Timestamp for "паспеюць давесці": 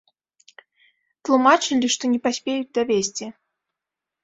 2.25-3.25